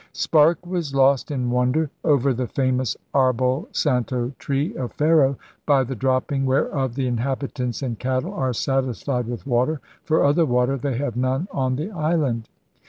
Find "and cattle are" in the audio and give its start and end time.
7.83-8.51